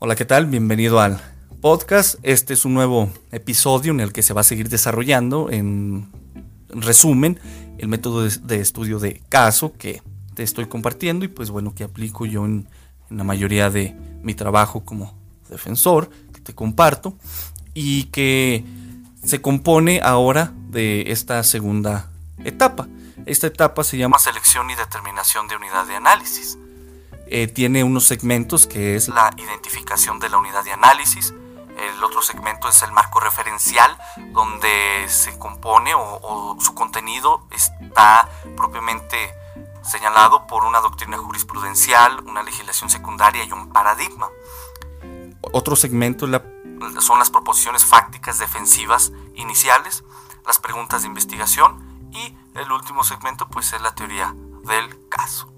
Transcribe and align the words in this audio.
Hola, 0.00 0.14
¿qué 0.14 0.24
tal? 0.24 0.46
Bienvenido 0.46 1.00
al 1.00 1.20
podcast. 1.60 2.20
Este 2.22 2.54
es 2.54 2.64
un 2.64 2.72
nuevo 2.72 3.10
episodio 3.32 3.90
en 3.90 3.98
el 3.98 4.12
que 4.12 4.22
se 4.22 4.32
va 4.32 4.42
a 4.42 4.44
seguir 4.44 4.68
desarrollando, 4.68 5.50
en 5.50 6.08
resumen, 6.68 7.40
el 7.78 7.88
método 7.88 8.22
de, 8.22 8.60
estudio 8.60 9.00
de 9.00 9.20
caso 9.28 9.72
que 9.76 10.00
te 10.34 10.44
estoy 10.44 10.66
compartiendo 10.66 11.24
y 11.24 11.28
pues 11.28 11.50
bueno, 11.50 11.74
que 11.74 11.82
aplico 11.82 12.26
yo 12.26 12.44
en, 12.44 12.68
la 13.10 13.24
mayoría 13.24 13.70
de 13.70 13.96
mi 14.22 14.34
trabajo 14.34 14.84
como 14.84 15.18
defensor, 15.48 16.10
que 16.32 16.42
te 16.42 16.54
comparto 16.54 17.16
y 17.74 18.04
que 18.04 18.64
se 19.24 19.42
compone 19.42 20.00
ahora 20.00 20.52
de 20.70 21.10
esta 21.10 21.42
segunda 21.42 22.08
etapa. 22.44 22.86
Esta 23.26 23.48
etapa 23.48 23.82
se 23.82 23.98
llama 23.98 24.20
selección 24.20 24.70
y 24.70 24.76
determinación 24.76 25.48
de 25.48 25.56
unidad 25.56 25.88
de 25.88 25.96
análisis. 25.96 26.56
Eh, 27.30 27.46
tiene 27.46 27.84
unos 27.84 28.04
segmentos 28.04 28.66
que 28.66 28.96
es 28.96 29.08
la 29.08 29.30
identificación 29.36 30.18
de 30.18 30.28
la 30.28 30.38
unidad 30.38 30.64
de 30.64 30.72
análisis, 30.72 31.34
el 31.78 32.02
otro 32.02 32.22
segmento 32.22 32.68
es 32.68 32.82
el 32.82 32.90
marco 32.90 33.20
referencial, 33.20 33.96
donde 34.32 35.06
se 35.08 35.38
compone 35.38 35.92
o, 35.94 36.56
su 36.60 36.74
contenido 36.74 37.46
está 37.52 38.28
propiamente 38.56 39.32
señalado 39.82 40.46
por 40.46 40.64
una 40.64 40.80
doctrina 40.80 41.16
jurisprudencial, 41.18 42.20
una 42.26 42.42
legislación 42.42 42.90
secundaria 42.90 43.44
y 43.44 43.52
un 43.52 43.72
paradigma. 43.72 44.28
Otro 45.52 45.76
segmento 45.76 46.26
son 47.00 47.18
las 47.20 47.30
proposiciones 47.30 47.84
fácticas 47.84 48.38
defensivas 48.38 49.12
iniciales, 49.36 50.04
las 50.46 50.58
preguntas 50.58 51.02
de 51.02 51.08
investigación 51.08 52.10
y 52.10 52.36
el 52.54 52.72
último 52.72 53.04
segmento 53.04 53.48
pues 53.48 53.72
es 53.72 53.80
la 53.80 53.94
teoría 53.94 54.34
del 54.64 55.08
caso. 55.08 55.57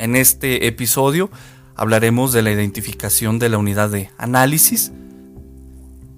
En 0.00 0.16
este 0.16 0.66
episodio 0.66 1.30
hablaremos 1.76 2.32
de 2.32 2.40
la 2.40 2.50
identificación 2.50 3.38
de 3.38 3.50
la 3.50 3.58
unidad 3.58 3.90
de 3.90 4.10
análisis 4.16 4.92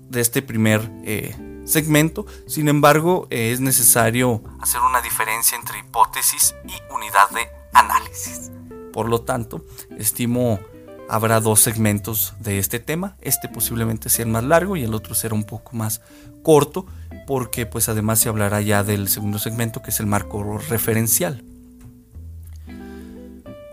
de 0.09 0.21
este 0.21 0.41
primer 0.41 0.89
eh, 1.03 1.35
segmento. 1.65 2.25
Sin 2.47 2.69
embargo, 2.69 3.27
eh, 3.31 3.51
es 3.51 3.59
necesario 3.59 4.41
hacer 4.61 4.81
una 4.83 5.01
diferencia 5.01 5.59
entre 5.59 5.81
hipótesis 5.81 6.55
y 6.65 6.95
unidad 6.95 7.29
de 7.31 7.49
análisis. 7.73 8.53
Por 8.93 9.09
lo 9.09 9.23
tanto, 9.23 9.65
estimo 9.99 10.61
habrá 11.09 11.41
dos 11.41 11.59
segmentos 11.59 12.35
de 12.39 12.61
este 12.61 12.79
tema. 12.79 13.17
Este 13.21 13.49
posiblemente 13.49 14.11
sea 14.11 14.27
el 14.27 14.31
más 14.31 14.45
largo 14.45 14.77
y 14.77 14.85
el 14.85 14.95
otro 14.95 15.17
será 15.17 15.35
un 15.35 15.43
poco 15.43 15.75
más 15.75 16.03
corto 16.45 16.87
porque 17.27 17.67
pues 17.67 17.89
además 17.89 18.21
se 18.21 18.29
hablará 18.29 18.61
ya 18.61 18.85
del 18.85 19.09
segundo 19.09 19.41
segmento 19.41 19.83
que 19.83 19.91
es 19.91 19.99
el 19.99 20.07
marco 20.07 20.57
referencial. 20.69 21.43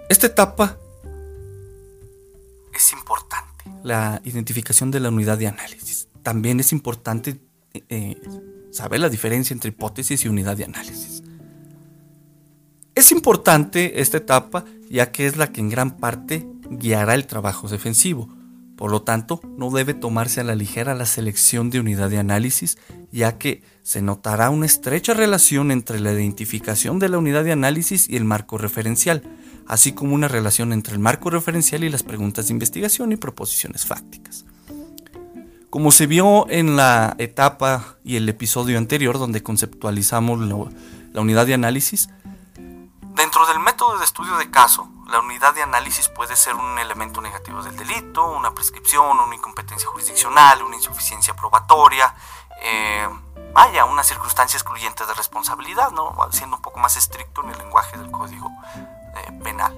Esta 0.09 0.28
etapa 0.28 0.78
es 2.74 2.94
importante, 2.94 3.66
la 3.84 4.22
identificación 4.24 4.90
de 4.92 5.00
la 5.00 5.09
unidad 5.09 5.38
de 5.38 5.47
análisis. 5.47 6.08
También 6.24 6.59
es 6.59 6.72
importante 6.72 7.40
eh, 7.74 8.20
saber 8.72 9.00
la 9.00 9.09
diferencia 9.09 9.53
entre 9.53 9.70
hipótesis 9.70 10.25
y 10.25 10.28
unidad 10.28 10.58
de 10.58 10.66
análisis. 10.66 11.24
Es 12.96 13.12
importante 13.12 14.02
esta 14.02 14.18
etapa 14.18 14.66
ya 14.90 15.12
que 15.12 15.28
es 15.28 15.38
la 15.38 15.52
que 15.52 15.62
en 15.62 15.70
gran 15.70 15.97
parte 15.97 16.46
guiará 16.70 17.16
el 17.16 17.28
trabajo 17.28 17.68
defensivo. 17.68 18.28
Por 18.76 18.91
lo 18.91 19.02
tanto, 19.02 19.41
no 19.58 19.70
debe 19.72 19.94
tomarse 19.94 20.40
a 20.40 20.44
la 20.44 20.56
ligera 20.56 20.96
la 20.96 21.06
selección 21.06 21.70
de 21.70 21.81
unidad 21.81 22.09
de 22.09 22.18
análisis, 22.18 22.78
ya 23.12 23.38
que 23.38 23.62
se 23.84 24.02
notará 24.02 24.50
una 24.50 24.66
estrecha 24.66 25.14
relación 25.14 25.72
entre 25.72 26.00
la 26.00 26.14
identificación 26.14 26.97
de 26.97 27.09
la 27.09 27.18
unidad 27.18 27.44
de 27.44 27.52
análisis 27.52 28.09
y 28.09 28.16
el 28.16 28.24
marco 28.24 28.58
referencial, 28.58 29.22
así 29.69 29.94
como 29.94 30.16
una 30.16 30.28
relación 30.28 30.74
entre 30.74 30.94
el 30.94 31.00
marco 31.00 31.30
referencial 31.30 31.84
y 31.84 31.90
las 31.90 32.02
preguntas 32.02 32.47
de 32.47 32.53
investigación 32.53 33.12
y 33.12 33.18
proposiciones 33.18 33.85
fácticas. 33.85 34.44
Como 35.69 35.91
se 35.91 36.07
vio 36.07 36.50
en 36.50 36.75
la 36.75 37.16
etapa 37.19 37.97
y 38.03 38.16
el 38.16 38.28
episodio 38.28 38.79
anterior 38.79 39.19
donde 39.19 39.44
conceptualizamos 39.44 40.40
la 40.41 41.22
unidad 41.22 41.46
de 41.46 41.53
análisis, 41.53 42.09
dentro 43.13 43.46
del 43.46 43.59
método 43.59 44.00
de 44.00 44.06
estudio 44.06 44.38
de 44.38 44.50
caso, 44.50 44.90
la 45.08 45.19
unidad 45.19 45.53
de 45.53 45.62
análisis 45.62 46.09
puede 46.09 46.35
ser 46.35 46.56
un 46.56 46.79
elemento 46.79 47.22
negativo 47.22 47.62
del 47.62 47.78
delito, 47.78 48.25
una 48.25 48.56
prescripción, 48.56 49.19
una 49.19 49.35
incompetencia 49.35 49.88
jurisdiccional, 49.88 50.63
una 50.63 50.78
insuficiencia 50.78 51.35
probatoria, 51.35 52.16
eh, 52.63 53.08
vaya, 53.53 53.85
una 53.85 54.03
circunstancia 54.03 54.58
excluyente 54.58 55.06
de 55.06 55.13
responsabilidad, 55.13 55.91
¿no? 55.91 56.16
siendo 56.31 56.56
un 56.56 56.62
poco 56.63 56.79
más 56.79 56.97
estricto 56.97 57.44
en 57.44 57.50
el 57.50 57.58
lenguaje 57.59 57.97
del 57.97 58.09
código 58.09 58.50
penal. 59.44 59.74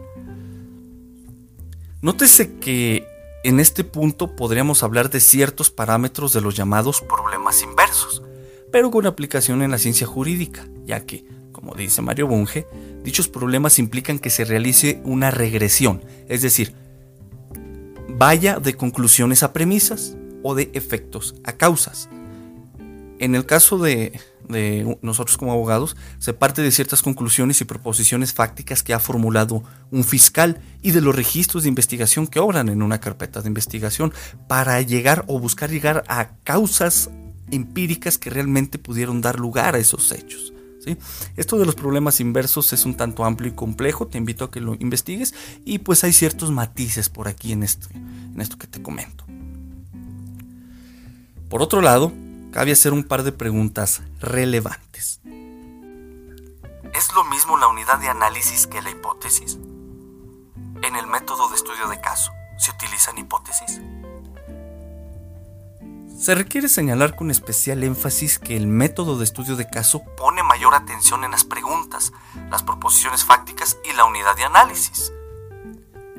Nótese 2.02 2.56
que 2.60 3.08
en 3.44 3.60
este 3.60 3.84
punto 3.84 4.36
podríamos 4.36 4.84
hablar 4.84 5.10
de 5.10 5.20
ciertos 5.20 5.70
parámetros 5.70 6.34
de 6.34 6.42
los 6.42 6.56
llamados 6.56 7.02
problemas 7.02 7.64
inversos, 7.64 8.24
pero 8.72 8.92
con 8.92 9.06
aplicación 9.06 9.62
en 9.62 9.72
la 9.72 9.78
ciencia 9.78 10.08
jurídica, 10.08 10.68
ya 10.86 11.06
que, 11.06 11.26
como 11.52 11.76
dice 11.76 12.02
Mario 12.02 12.28
Bunge, 12.28 12.68
dichos 13.04 13.28
problemas 13.28 13.80
implican 13.80 14.20
que 14.20 14.30
se 14.30 14.46
realice 14.46 15.02
una 15.04 15.32
regresión, 15.32 16.04
es 16.28 16.42
decir, 16.42 16.76
vaya 18.08 18.60
de 18.60 18.76
conclusiones 18.76 19.44
a 19.44 19.54
premisas 19.54 20.16
o 20.44 20.56
de 20.56 20.70
efectos 20.74 21.36
a 21.44 21.54
causas. 21.54 22.10
En 23.20 23.36
el 23.36 23.46
caso 23.46 23.78
de, 23.78 24.20
de 24.52 24.98
nosotros 25.02 25.38
como 25.38 25.52
abogados, 25.52 25.96
se 26.20 26.34
parte 26.34 26.62
de 26.62 26.72
ciertas 26.72 27.02
conclusiones 27.02 27.62
y 27.62 27.66
proposiciones 27.66 28.34
fácticas 28.34 28.84
que 28.84 28.94
ha 28.94 29.00
formulado 29.00 29.64
un 29.90 30.04
fiscal 30.04 30.62
y 30.82 30.92
de 30.92 31.02
los 31.02 31.16
registros 31.16 31.64
de 31.64 31.70
investigación 31.70 32.28
que 32.28 32.40
obran 32.40 32.70
en 32.70 32.82
una 32.82 33.00
carpeta 33.00 33.42
de 33.42 33.48
investigación 33.48 34.14
para 34.48 34.82
llegar 34.82 35.26
o 35.28 35.40
buscar 35.40 35.70
llegar 35.70 36.04
a 36.08 36.30
causas 36.44 37.10
empíricas 37.52 38.18
que 38.18 38.30
realmente 38.30 38.78
pudieron 38.78 39.22
dar 39.22 39.40
lugar 39.40 39.76
a 39.76 39.80
esos 39.80 40.12
hechos. 40.12 40.54
¿sí? 40.84 40.98
Esto 41.38 41.58
de 41.58 41.66
los 41.66 41.76
problemas 41.76 42.20
inversos 42.20 42.74
es 42.74 42.86
un 42.86 42.96
tanto 42.96 43.24
amplio 43.26 43.52
y 43.52 43.56
complejo, 43.56 44.08
te 44.08 44.18
invito 44.18 44.46
a 44.46 44.52
que 44.52 44.62
lo 44.62 44.76
investigues 44.76 45.34
y 45.66 45.80
pues 45.80 46.04
hay 46.04 46.14
ciertos 46.14 46.52
matices 46.52 47.10
por 47.10 47.28
aquí 47.28 47.52
en, 47.52 47.64
este, 47.64 47.94
en 47.96 48.40
esto 48.40 48.58
que 48.58 48.68
te 48.68 48.82
comento. 48.82 49.26
Por 51.50 51.62
otro 51.62 51.82
lado, 51.82 52.14
cabe 52.52 52.72
hacer 52.72 52.94
un 52.94 53.04
par 53.04 53.24
de 53.24 53.32
preguntas 53.32 54.02
relevantes. 54.20 55.22
¿Es 56.94 57.14
lo 57.14 57.24
mismo 57.26 57.58
la 57.58 57.68
unidad 57.68 58.00
de 58.00 58.10
análisis 58.10 58.68
que 58.68 58.82
la 58.82 58.92
hipótesis? 58.92 59.58
En 60.84 60.96
el 60.96 61.08
método 61.08 61.50
de 61.50 61.56
estudio 61.56 61.88
de 61.88 62.00
caso, 62.02 62.32
¿se 62.58 62.72
utilizan 62.72 63.18
hipótesis? 63.18 63.80
Se 66.20 66.36
requiere 66.36 66.70
señalar 66.70 67.16
con 67.16 67.32
especial 67.32 67.84
énfasis 67.84 68.38
que 68.38 68.56
el 68.56 68.68
método 68.68 69.18
de 69.18 69.24
estudio 69.24 69.56
de 69.56 69.68
caso 69.68 70.04
pone 70.18 70.44
mayor 70.44 70.76
atención 70.76 71.24
en 71.24 71.32
las 71.32 71.46
preguntas, 71.46 72.12
las 72.52 72.62
proposiciones 72.62 73.26
fácticas 73.26 73.78
y 73.90 73.96
la 73.96 74.06
unidad 74.06 74.36
de 74.36 74.44
análisis. 74.44 75.12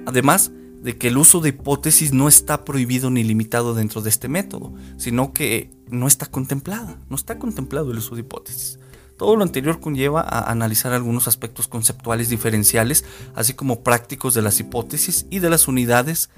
Además 0.06 0.50
de 0.82 0.98
que 0.98 1.08
el 1.08 1.16
uso 1.16 1.40
de 1.40 1.50
hipótesis 1.50 2.12
no 2.12 2.26
está 2.26 2.64
prohibido 2.64 3.08
ni 3.08 3.22
limitado 3.22 3.72
dentro 3.72 4.02
de 4.02 4.10
este 4.10 4.26
método, 4.28 4.74
sino 4.96 5.32
que 5.32 5.70
no 5.88 6.08
está 6.08 6.26
contemplada, 6.26 6.98
no 7.08 7.14
está 7.14 7.38
contemplado 7.38 7.92
el 7.92 7.98
uso 7.98 8.16
de 8.16 8.22
hipótesis. 8.22 8.80
Todo 9.16 9.36
lo 9.36 9.44
anterior 9.44 9.78
conlleva 9.78 10.22
a 10.22 10.50
analizar 10.50 10.92
algunos 10.92 11.28
aspectos 11.28 11.68
conceptuales 11.68 12.28
diferenciales, 12.28 13.04
así 13.36 13.54
como 13.54 13.84
prácticos 13.84 14.34
de 14.34 14.42
las 14.42 14.58
hipótesis 14.58 15.26
y 15.30 15.38
de 15.38 15.50
las 15.50 15.68
unidades 15.68 16.30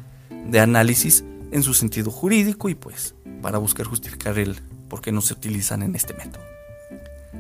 de 0.47 0.61
análisis 0.61 1.25
en 1.51 1.63
su 1.63 1.73
sentido 1.73 2.11
jurídico 2.11 2.69
y 2.69 2.75
pues 2.75 3.15
para 3.41 3.57
buscar 3.57 3.87
justificar 3.87 4.39
el 4.39 4.57
por 4.91 5.01
qué 5.01 5.11
no 5.11 5.23
se 5.23 5.33
utilizan 5.33 5.83
en 5.83 5.95
este 5.95 6.13
método. 6.13 6.43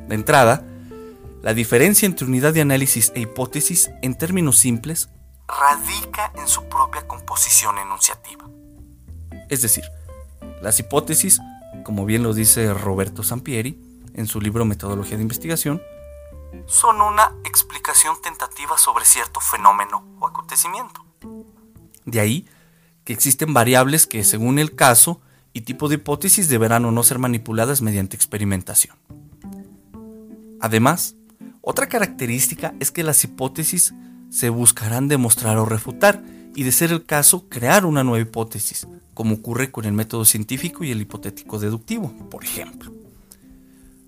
De 0.08 0.14
entrada, 0.14 0.64
la 1.42 1.52
diferencia 1.52 2.06
entre 2.06 2.26
unidad 2.26 2.54
de 2.54 2.62
análisis 2.62 3.12
e 3.14 3.20
hipótesis 3.20 3.90
en 4.00 4.14
términos 4.14 4.56
simples 4.56 5.10
radica 5.48 6.32
en 6.36 6.48
su 6.48 6.64
propia 6.68 7.06
composición 7.06 7.78
enunciativa. 7.78 8.44
Es 9.48 9.62
decir, 9.62 9.84
las 10.62 10.78
hipótesis, 10.80 11.40
como 11.84 12.06
bien 12.06 12.22
lo 12.22 12.32
dice 12.32 12.72
Roberto 12.72 13.22
Sampieri 13.22 13.78
en 14.14 14.26
su 14.26 14.40
libro 14.40 14.64
Metodología 14.64 15.16
de 15.16 15.22
Investigación, 15.22 15.82
son 16.66 17.00
una 17.00 17.32
explicación 17.44 18.16
tentativa 18.22 18.78
sobre 18.78 19.04
cierto 19.04 19.40
fenómeno 19.40 20.04
o 20.20 20.26
acontecimiento. 20.26 21.04
De 22.04 22.20
ahí 22.20 22.48
que 23.04 23.12
existen 23.12 23.52
variables 23.52 24.06
que, 24.06 24.24
según 24.24 24.58
el 24.58 24.74
caso 24.74 25.20
y 25.52 25.62
tipo 25.62 25.88
de 25.88 25.96
hipótesis, 25.96 26.48
deberán 26.48 26.84
o 26.84 26.90
no 26.90 27.02
ser 27.02 27.18
manipuladas 27.18 27.82
mediante 27.82 28.16
experimentación. 28.16 28.96
Además, 30.60 31.16
otra 31.60 31.88
característica 31.88 32.74
es 32.80 32.90
que 32.90 33.02
las 33.02 33.22
hipótesis 33.24 33.92
se 34.34 34.48
buscarán 34.48 35.06
demostrar 35.06 35.58
o 35.58 35.64
refutar 35.64 36.24
y 36.56 36.64
de 36.64 36.72
ser 36.72 36.90
el 36.90 37.06
caso 37.06 37.48
crear 37.48 37.86
una 37.86 38.02
nueva 38.02 38.20
hipótesis, 38.20 38.84
como 39.14 39.36
ocurre 39.36 39.70
con 39.70 39.84
el 39.84 39.92
método 39.92 40.24
científico 40.24 40.82
y 40.82 40.90
el 40.90 41.00
hipotético 41.00 41.60
deductivo, 41.60 42.12
por 42.30 42.42
ejemplo. 42.42 42.92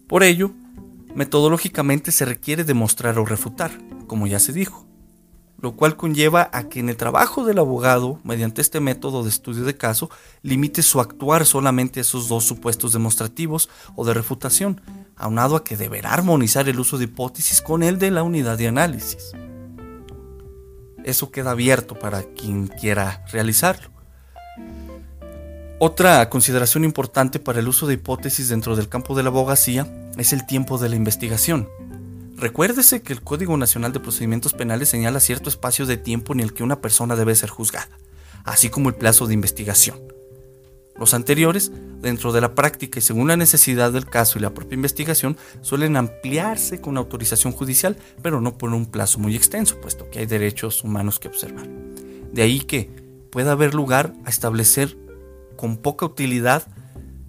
Por 0.08 0.25
ello, 0.25 0.50
metodológicamente 1.14 2.11
se 2.11 2.25
requiere 2.25 2.64
demostrar 2.64 3.20
o 3.20 3.25
refutar, 3.25 3.70
como 4.08 4.26
ya 4.26 4.40
se 4.40 4.52
dijo, 4.52 4.84
lo 5.61 5.76
cual 5.76 5.96
conlleva 5.96 6.50
a 6.52 6.64
que 6.64 6.81
en 6.81 6.88
el 6.88 6.96
trabajo 6.96 7.44
del 7.44 7.61
abogado, 7.61 8.19
mediante 8.25 8.62
este 8.62 8.81
método 8.81 9.23
de 9.23 9.28
estudio 9.28 9.62
de 9.62 9.76
caso, 9.76 10.11
limite 10.43 10.82
su 10.82 11.00
actuar 11.00 11.46
solamente 11.46 12.00
a 12.00 12.02
esos 12.02 12.26
dos 12.26 12.43
supuestos 12.43 12.93
demostrativos 12.93 13.70
o 13.94 14.05
de 14.05 14.12
refutación, 14.12 14.81
aunado 15.14 15.55
a 15.55 15.62
que 15.62 15.76
deberá 15.76 16.14
armonizar 16.14 16.69
el 16.69 16.81
uso 16.81 16.99
de 16.99 17.05
hipótesis 17.05 17.62
con 17.62 17.84
el 17.84 18.00
de 18.00 18.11
la 18.11 18.25
unidad 18.25 18.58
de 18.58 18.67
análisis 18.67 19.32
eso 21.06 21.31
queda 21.31 21.53
abierto 21.53 21.99
para 21.99 22.25
quien 22.25 22.67
quiera 22.67 23.25
realizarlo. 23.32 23.91
Otra 25.79 26.29
consideración 26.29 26.85
importante 26.85 27.38
para 27.38 27.61
el 27.61 27.69
uso 27.69 27.87
de 27.87 27.94
hipótesis 27.94 28.49
dentro 28.49 28.76
del 28.76 28.88
campo 28.88 29.14
de 29.14 29.23
la 29.23 29.29
abogacía 29.29 29.87
es 30.17 30.32
el 30.32 30.47
tiempo 30.47 30.79
de 30.79 30.88
la 30.88 30.97
investigación. 30.97 31.69
Recuérdese 32.37 33.03
que 33.03 33.12
el 33.12 33.23
Código 33.23 33.56
Nacional 33.56 33.93
de 33.93 34.00
Procedimientos 34.00 34.53
Penales 34.53 34.88
señala 34.88 35.20
cierto 35.20 35.49
espacio 35.49 35.87
de 35.87 35.97
tiempo 35.97 36.32
en 36.32 36.41
el 36.41 36.53
que 36.53 36.62
una 36.62 36.81
persona 36.81 37.14
debe 37.14 37.35
ser 37.35 37.50
juzgada, 37.50 37.88
así 38.44 38.69
como 38.69 38.88
el 38.88 38.94
plazo 38.94 39.26
de 39.26 39.35
investigación. 39.35 40.15
Los 40.98 41.14
anteriores, 41.14 41.72
dentro 42.00 42.32
de 42.32 42.40
la 42.40 42.54
práctica 42.54 42.98
y 42.98 43.02
según 43.02 43.28
la 43.28 43.37
necesidad 43.37 43.93
del 43.93 44.06
caso 44.06 44.38
y 44.38 44.43
la 44.43 44.54
propia 44.54 44.76
investigación, 44.76 45.37
suelen 45.60 45.96
ampliarse 45.96 46.81
con 46.81 46.96
autorización 46.96 47.52
judicial, 47.52 47.96
pero 48.22 48.40
no 48.40 48.56
por 48.56 48.72
un 48.72 48.87
plazo 48.87 49.19
muy 49.19 49.37
extenso, 49.37 49.81
puesto 49.81 50.08
que 50.10 50.20
hay 50.20 50.26
derechos 50.26 50.82
humanos 50.84 51.19
que 51.19 51.28
observar. 51.28 51.69
De 52.32 52.43
ahí 52.43 52.60
que 52.60 52.90
pueda 53.31 53.52
haber 53.52 53.75
lugar 53.75 54.14
a 54.25 54.31
establecer 54.31 54.96
con 55.56 55.76
poca 55.76 56.06
utilidad 56.06 56.66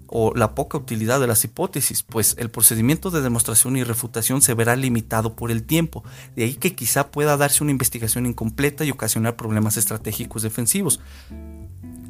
o 0.06 0.32
la 0.34 0.54
poca 0.54 0.78
utilidad 0.78 1.20
de 1.20 1.26
las 1.26 1.44
hipótesis, 1.44 2.02
pues 2.02 2.34
el 2.38 2.50
procedimiento 2.50 3.10
de 3.10 3.20
demostración 3.20 3.76
y 3.76 3.84
refutación 3.84 4.40
se 4.40 4.54
verá 4.54 4.74
limitado 4.74 5.36
por 5.36 5.50
el 5.50 5.64
tiempo, 5.64 6.02
de 6.34 6.44
ahí 6.44 6.54
que 6.54 6.74
quizá 6.74 7.10
pueda 7.10 7.36
darse 7.36 7.62
una 7.62 7.72
investigación 7.72 8.24
incompleta 8.24 8.84
y 8.84 8.90
ocasionar 8.90 9.36
problemas 9.36 9.76
estratégicos 9.76 10.42
defensivos, 10.42 11.00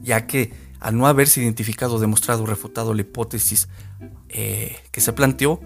ya 0.05 0.27
que 0.27 0.53
al 0.81 0.97
no 0.97 1.07
haberse 1.07 1.43
identificado, 1.43 1.99
demostrado 1.99 2.47
refutado 2.47 2.95
la 2.95 3.01
hipótesis 3.01 3.69
eh, 4.29 4.77
que 4.91 5.01
se 5.01 5.13
planteó, 5.13 5.61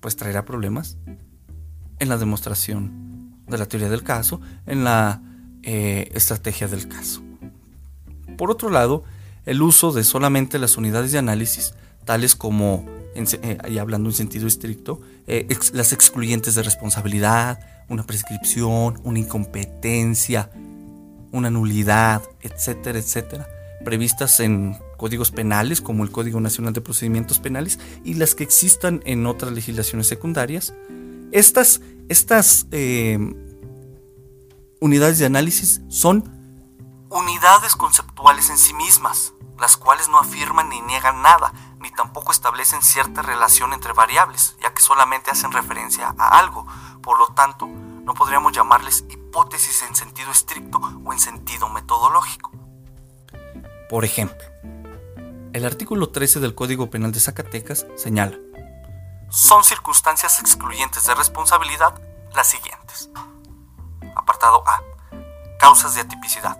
pues 0.00 0.16
traerá 0.16 0.44
problemas 0.44 0.96
en 1.98 2.08
la 2.08 2.18
demostración 2.18 3.42
de 3.46 3.58
la 3.58 3.66
teoría 3.66 3.88
del 3.88 4.02
caso, 4.02 4.40
en 4.66 4.84
la 4.84 5.22
eh, 5.62 6.10
estrategia 6.14 6.68
del 6.68 6.88
caso. 6.88 7.22
Por 8.36 8.50
otro 8.50 8.70
lado, 8.70 9.04
el 9.44 9.62
uso 9.62 9.92
de 9.92 10.04
solamente 10.04 10.58
las 10.58 10.76
unidades 10.76 11.12
de 11.12 11.18
análisis, 11.18 11.74
tales 12.04 12.36
como, 12.36 12.84
eh, 13.14 13.58
y 13.68 13.78
hablando 13.78 14.08
en 14.08 14.14
sentido 14.14 14.46
estricto, 14.46 15.00
las 15.72 15.92
excluyentes 15.92 16.54
de 16.54 16.62
responsabilidad, 16.62 17.58
una 17.88 18.04
prescripción, 18.04 19.00
una 19.04 19.18
incompetencia, 19.18 20.50
una 21.32 21.50
nulidad, 21.50 22.22
etcétera, 22.40 22.98
etcétera, 22.98 23.48
previstas 23.84 24.40
en 24.40 24.78
códigos 24.96 25.30
penales 25.30 25.80
como 25.80 26.04
el 26.04 26.10
Código 26.10 26.40
Nacional 26.40 26.72
de 26.72 26.80
Procedimientos 26.80 27.38
Penales 27.38 27.78
y 28.04 28.14
las 28.14 28.34
que 28.34 28.44
existan 28.44 29.02
en 29.04 29.26
otras 29.26 29.52
legislaciones 29.52 30.06
secundarias. 30.06 30.74
Estas, 31.32 31.80
estas 32.08 32.66
eh, 32.70 33.18
unidades 34.80 35.18
de 35.18 35.26
análisis 35.26 35.82
son 35.88 36.36
unidades 37.10 37.76
conceptuales 37.76 38.50
en 38.50 38.58
sí 38.58 38.74
mismas, 38.74 39.34
las 39.58 39.76
cuales 39.76 40.08
no 40.08 40.18
afirman 40.18 40.68
ni 40.68 40.80
niegan 40.82 41.22
nada, 41.22 41.52
ni 41.80 41.90
tampoco 41.90 42.32
establecen 42.32 42.82
cierta 42.82 43.22
relación 43.22 43.72
entre 43.72 43.92
variables, 43.92 44.56
ya 44.62 44.72
que 44.74 44.82
solamente 44.82 45.30
hacen 45.30 45.52
referencia 45.52 46.14
a 46.18 46.38
algo. 46.38 46.66
Por 47.02 47.18
lo 47.18 47.28
tanto, 47.28 47.68
no 48.06 48.14
podríamos 48.14 48.52
llamarles 48.52 49.04
hipótesis 49.10 49.82
en 49.82 49.96
sentido 49.96 50.30
estricto 50.30 50.78
o 51.04 51.12
en 51.12 51.18
sentido 51.18 51.68
metodológico. 51.68 52.52
Por 53.90 54.04
ejemplo, 54.04 54.46
el 55.52 55.64
artículo 55.64 56.10
13 56.10 56.38
del 56.38 56.54
Código 56.54 56.88
Penal 56.88 57.10
de 57.10 57.18
Zacatecas 57.18 57.84
señala, 57.96 58.38
son 59.28 59.64
circunstancias 59.64 60.38
excluyentes 60.38 61.04
de 61.04 61.14
responsabilidad 61.16 62.00
las 62.32 62.46
siguientes. 62.46 63.10
Apartado 64.14 64.62
A. 64.66 64.82
Causas 65.58 65.96
de 65.96 66.02
atipicidad. 66.02 66.56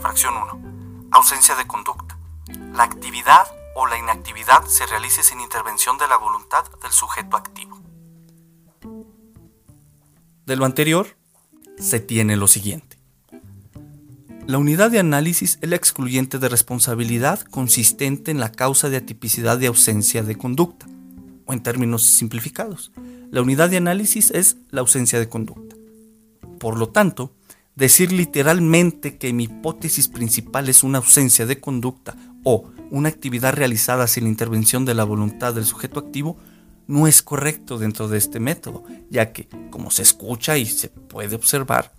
Fracción 0.00 0.34
1. 0.34 1.08
Ausencia 1.12 1.54
de 1.56 1.66
conducta. 1.66 2.16
La 2.72 2.84
actividad 2.84 3.46
o 3.74 3.86
la 3.86 3.98
inactividad 3.98 4.64
se 4.64 4.86
realice 4.86 5.22
sin 5.22 5.40
intervención 5.40 5.98
de 5.98 6.08
la 6.08 6.16
voluntad 6.16 6.64
del 6.80 6.90
sujeto 6.90 7.36
activo. 7.36 7.75
De 10.46 10.54
lo 10.54 10.64
anterior, 10.64 11.08
se 11.76 11.98
tiene 11.98 12.36
lo 12.36 12.46
siguiente. 12.46 12.96
La 14.46 14.58
unidad 14.58 14.92
de 14.92 15.00
análisis 15.00 15.58
es 15.60 15.68
la 15.68 15.74
excluyente 15.74 16.38
de 16.38 16.48
responsabilidad 16.48 17.40
consistente 17.40 18.30
en 18.30 18.38
la 18.38 18.52
causa 18.52 18.88
de 18.88 18.96
atipicidad 18.96 19.58
de 19.58 19.66
ausencia 19.66 20.22
de 20.22 20.38
conducta, 20.38 20.86
o 21.46 21.52
en 21.52 21.64
términos 21.64 22.04
simplificados, 22.04 22.92
la 23.32 23.42
unidad 23.42 23.70
de 23.70 23.78
análisis 23.78 24.30
es 24.30 24.58
la 24.70 24.82
ausencia 24.82 25.18
de 25.18 25.28
conducta. 25.28 25.74
Por 26.60 26.78
lo 26.78 26.90
tanto, 26.90 27.34
decir 27.74 28.12
literalmente 28.12 29.18
que 29.18 29.32
mi 29.32 29.44
hipótesis 29.44 30.06
principal 30.06 30.68
es 30.68 30.84
una 30.84 30.98
ausencia 30.98 31.44
de 31.44 31.58
conducta 31.58 32.16
o 32.44 32.70
una 32.92 33.08
actividad 33.08 33.52
realizada 33.52 34.06
sin 34.06 34.24
la 34.24 34.30
intervención 34.30 34.84
de 34.84 34.94
la 34.94 35.02
voluntad 35.02 35.54
del 35.54 35.64
sujeto 35.64 35.98
activo 35.98 36.36
no 36.86 37.06
es 37.06 37.22
correcto 37.22 37.78
dentro 37.78 38.08
de 38.08 38.18
este 38.18 38.40
método, 38.40 38.84
ya 39.10 39.32
que, 39.32 39.48
como 39.70 39.90
se 39.90 40.02
escucha 40.02 40.56
y 40.56 40.66
se 40.66 40.88
puede 40.88 41.36
observar, 41.36 41.92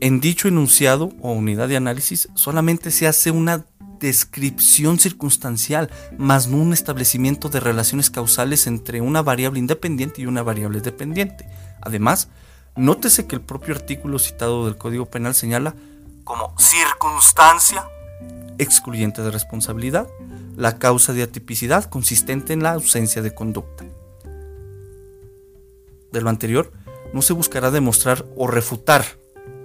en 0.00 0.20
dicho 0.20 0.48
enunciado 0.48 1.12
o 1.20 1.32
unidad 1.32 1.68
de 1.68 1.76
análisis 1.76 2.28
solamente 2.34 2.90
se 2.90 3.08
hace 3.08 3.30
una 3.30 3.64
descripción 3.98 4.98
circunstancial, 4.98 5.90
más 6.18 6.46
no 6.46 6.58
un 6.58 6.72
establecimiento 6.72 7.48
de 7.48 7.58
relaciones 7.58 8.10
causales 8.10 8.66
entre 8.68 9.00
una 9.00 9.22
variable 9.22 9.58
independiente 9.58 10.22
y 10.22 10.26
una 10.26 10.44
variable 10.44 10.80
dependiente. 10.80 11.48
Además, 11.80 12.28
nótese 12.76 13.26
que 13.26 13.34
el 13.34 13.42
propio 13.42 13.74
artículo 13.74 14.20
citado 14.20 14.66
del 14.66 14.76
Código 14.76 15.06
Penal 15.06 15.34
señala 15.34 15.74
como 16.22 16.54
circunstancia 16.58 17.84
excluyente 18.58 19.22
de 19.22 19.30
responsabilidad 19.30 20.06
la 20.58 20.76
causa 20.80 21.12
de 21.12 21.22
atipicidad 21.22 21.84
consistente 21.84 22.52
en 22.52 22.64
la 22.64 22.72
ausencia 22.72 23.22
de 23.22 23.32
conducta. 23.32 23.84
De 26.10 26.20
lo 26.20 26.28
anterior, 26.28 26.72
no 27.12 27.22
se 27.22 27.32
buscará 27.32 27.70
demostrar 27.70 28.26
o 28.36 28.48
refutar. 28.48 29.04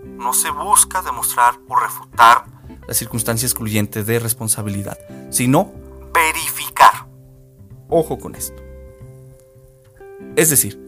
No 0.04 0.34
se 0.34 0.52
busca 0.52 1.02
demostrar 1.02 1.56
o 1.68 1.76
refutar 1.76 2.46
la 2.88 2.94
circunstancia 2.94 3.48
excluyente 3.48 4.04
de 4.04 4.20
responsabilidad, 4.20 5.00
sino 5.32 5.72
verificar. 6.14 7.08
Ojo 7.90 8.20
con 8.20 8.36
esto. 8.36 8.62
Es 10.36 10.52
decir, 10.52 10.80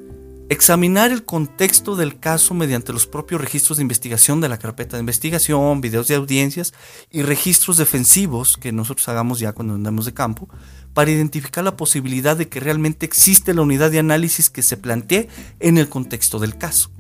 examinar 0.50 1.12
el 1.12 1.26
contexto 1.26 1.96
del 1.96 2.20
caso 2.20 2.54
mediante 2.54 2.94
los 2.94 3.08
propios 3.08 3.42
registros 3.42 3.78
de 3.78 3.82
investigación 3.82 4.42
de 4.42 4.50
la 4.50 4.60
carpeta 4.60 4.96
de 4.96 5.02
investigación, 5.02 5.82
videos 5.82 6.08
de 6.08 6.16
audiencias 6.16 6.74
y 7.12 7.24
registros 7.24 7.78
defensivos 7.78 8.58
que 8.58 8.72
nosotros 8.72 9.08
hagamos 9.10 9.40
ya 9.40 9.54
cuando 9.54 9.74
andamos 9.74 10.06
de 10.06 10.14
campo, 10.14 10.48
para 10.94 11.12
identificar 11.12 11.64
la 11.64 11.76
posibilidad 11.76 12.38
de 12.38 12.48
que 12.48 12.60
realmente 12.60 13.06
existe 13.06 13.54
la 13.54 13.64
unidad 13.64 13.92
de 13.92 14.00
análisis 14.00 14.50
que 14.50 14.62
se 14.62 14.78
plantee 14.78 15.28
en 15.60 15.78
el 15.78 15.90
contexto 15.90 16.40
del 16.40 16.58
caso. 16.58 16.92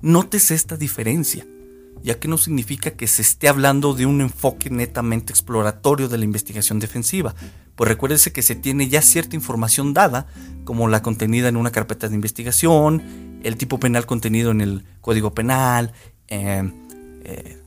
Nótese 0.00 0.54
esta 0.54 0.76
diferencia, 0.76 1.46
ya 2.02 2.18
que 2.18 2.26
no 2.26 2.36
significa 2.36 2.90
que 2.90 3.06
se 3.06 3.22
esté 3.22 3.48
hablando 3.48 3.94
de 3.94 4.06
un 4.06 4.20
enfoque 4.20 4.68
netamente 4.68 5.32
exploratorio 5.32 6.08
de 6.08 6.18
la 6.18 6.24
investigación 6.24 6.80
defensiva, 6.80 7.34
pues 7.76 7.88
recuérdese 7.88 8.32
que 8.32 8.42
se 8.42 8.54
tiene 8.54 8.88
ya 8.88 9.02
cierta 9.02 9.36
información 9.36 9.94
dada, 9.94 10.26
como 10.64 10.88
la 10.88 11.02
contenida 11.02 11.48
en 11.48 11.56
una 11.56 11.72
carpeta 11.72 12.08
de 12.08 12.14
investigación, 12.14 13.40
el 13.42 13.56
tipo 13.56 13.78
penal 13.80 14.06
contenido 14.06 14.50
en 14.50 14.60
el 14.60 14.84
Código 15.00 15.34
Penal, 15.34 15.92
eh, 16.28 16.70
eh, 17.24 17.58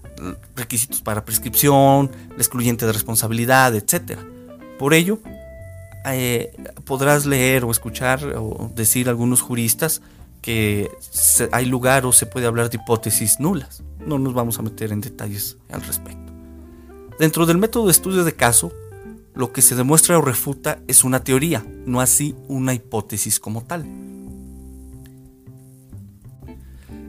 requisitos 0.56 1.02
para 1.02 1.26
prescripción, 1.26 2.12
la 2.30 2.38
excluyente 2.38 2.86
de 2.86 2.94
responsabilidad, 2.94 3.76
etc. 3.76 4.20
Por 4.80 4.94
ello, 4.94 5.20
eh, 6.06 6.56
podrás 6.86 7.26
leer 7.26 7.66
o 7.66 7.72
escuchar 7.72 8.36
o 8.38 8.72
decir 8.76 9.10
algunos 9.10 9.42
juristas 9.42 10.02
que 10.42 10.92
hay 11.52 11.66
lugar 11.66 12.06
o 12.06 12.12
se 12.12 12.28
puede 12.28 12.46
hablar 12.46 12.70
de 12.70 12.78
hipótesis 12.78 13.40
nulas. 13.40 13.84
No 14.06 14.20
nos 14.20 14.36
vamos 14.36 14.60
a 14.60 14.62
meter 14.62 14.92
en 14.92 15.02
detalles 15.02 15.58
al 15.72 15.82
respecto. 15.82 16.32
Dentro 17.18 17.46
del 17.46 17.58
método 17.58 17.86
de 17.86 17.92
estudio 17.92 18.24
de 18.24 18.34
caso, 18.34 18.72
lo 19.36 19.51
que 19.51 19.62
se 19.62 19.75
demuestra 19.75 20.18
o 20.18 20.22
refuta 20.22 20.80
es 20.88 21.04
una 21.04 21.24
teoría, 21.24 21.65
no 21.86 22.01
así 22.01 22.36
una 22.48 22.74
hipótesis 22.74 23.39
como 23.39 23.63
tal. 23.63 23.86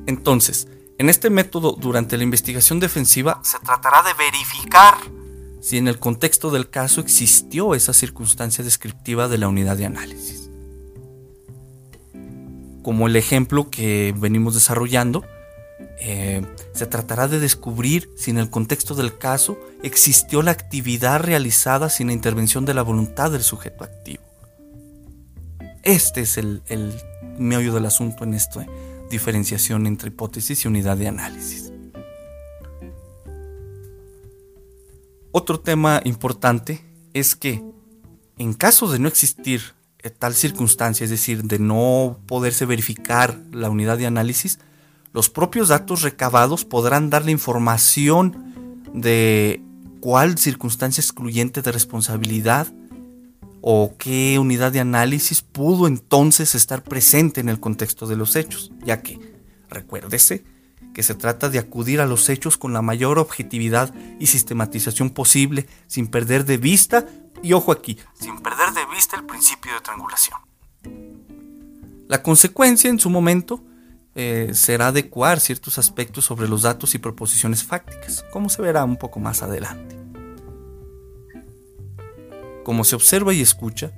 Entonces, 0.06 0.68
en 0.98 1.08
este 1.08 1.30
método, 1.30 1.72
durante 1.72 2.16
la 2.16 2.24
investigación 2.24 2.80
defensiva, 2.80 3.40
se 3.44 3.58
tratará 3.58 4.02
de 4.02 4.14
verificar 4.14 4.94
si 5.60 5.78
en 5.78 5.88
el 5.88 5.98
contexto 5.98 6.50
del 6.50 6.70
caso 6.70 7.00
existió 7.00 7.74
esa 7.74 7.92
circunstancia 7.92 8.64
descriptiva 8.64 9.28
de 9.28 9.38
la 9.38 9.48
unidad 9.48 9.76
de 9.76 9.86
análisis. 9.86 10.48
Como 12.82 13.08
el 13.08 13.16
ejemplo 13.16 13.68
que 13.68 14.14
venimos 14.16 14.54
desarrollando, 14.54 15.24
eh, 16.00 16.46
se 16.72 16.86
tratará 16.86 17.26
de 17.26 17.40
descubrir 17.40 18.10
si 18.16 18.30
en 18.30 18.38
el 18.38 18.48
contexto 18.48 18.94
del 18.94 19.18
caso 19.18 19.58
existió 19.82 20.42
la 20.42 20.50
actividad 20.50 21.20
realizada 21.20 21.88
sin 21.88 22.08
la 22.08 22.12
intervención 22.12 22.64
de 22.64 22.74
la 22.74 22.82
voluntad 22.82 23.30
del 23.30 23.42
sujeto 23.42 23.84
activo. 23.84 24.22
Este 25.82 26.22
es 26.22 26.36
el, 26.36 26.62
el 26.66 26.94
meollo 27.38 27.72
del 27.72 27.86
asunto 27.86 28.24
en 28.24 28.34
esta 28.34 28.66
diferenciación 29.10 29.86
entre 29.86 30.08
hipótesis 30.08 30.64
y 30.64 30.68
unidad 30.68 30.96
de 30.96 31.08
análisis. 31.08 31.72
Otro 35.30 35.60
tema 35.60 36.00
importante 36.04 36.84
es 37.12 37.36
que 37.36 37.62
en 38.38 38.54
caso 38.54 38.90
de 38.90 38.98
no 38.98 39.08
existir 39.08 39.76
tal 40.10 40.34
circunstancia, 40.34 41.04
es 41.04 41.10
decir, 41.10 41.44
de 41.44 41.58
no 41.58 42.18
poderse 42.26 42.66
verificar 42.66 43.38
la 43.52 43.70
unidad 43.70 43.98
de 43.98 44.06
análisis, 44.06 44.58
los 45.12 45.30
propios 45.30 45.68
datos 45.68 46.02
recabados 46.02 46.64
podrán 46.64 47.10
dar 47.10 47.24
la 47.24 47.30
información 47.30 48.82
de 48.92 49.62
cuál 50.06 50.38
circunstancia 50.38 51.00
excluyente 51.00 51.62
de 51.62 51.72
responsabilidad 51.72 52.68
o 53.60 53.96
qué 53.98 54.38
unidad 54.38 54.70
de 54.70 54.78
análisis 54.78 55.42
pudo 55.42 55.88
entonces 55.88 56.54
estar 56.54 56.84
presente 56.84 57.40
en 57.40 57.48
el 57.48 57.58
contexto 57.58 58.06
de 58.06 58.14
los 58.14 58.36
hechos, 58.36 58.70
ya 58.84 59.02
que, 59.02 59.18
recuérdese, 59.68 60.44
que 60.94 61.02
se 61.02 61.16
trata 61.16 61.48
de 61.48 61.58
acudir 61.58 62.00
a 62.00 62.06
los 62.06 62.28
hechos 62.28 62.56
con 62.56 62.72
la 62.72 62.82
mayor 62.82 63.18
objetividad 63.18 63.92
y 64.20 64.28
sistematización 64.28 65.10
posible, 65.10 65.66
sin 65.88 66.06
perder 66.06 66.44
de 66.44 66.58
vista, 66.58 67.08
y 67.42 67.52
ojo 67.52 67.72
aquí, 67.72 67.98
sin 68.14 68.38
perder 68.38 68.74
de 68.74 68.86
vista 68.94 69.16
el 69.16 69.24
principio 69.24 69.74
de 69.74 69.80
triangulación. 69.80 70.38
La 72.06 72.22
consecuencia 72.22 72.88
en 72.90 73.00
su 73.00 73.10
momento 73.10 73.60
eh, 74.18 74.52
será 74.54 74.88
adecuar 74.88 75.40
ciertos 75.40 75.76
aspectos 75.76 76.24
sobre 76.24 76.48
los 76.48 76.62
datos 76.62 76.94
y 76.94 76.98
proposiciones 76.98 77.62
fácticas, 77.62 78.24
como 78.32 78.48
se 78.48 78.62
verá 78.62 78.82
un 78.82 78.96
poco 78.96 79.20
más 79.20 79.42
adelante. 79.42 79.94
Como 82.64 82.82
se 82.82 82.96
observa 82.96 83.34
y 83.34 83.42
escucha, 83.42 83.92